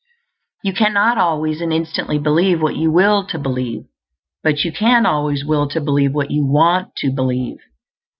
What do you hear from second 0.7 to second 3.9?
cannot always and instantly believe what you will to believe;